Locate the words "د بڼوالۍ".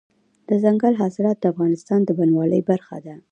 2.03-2.61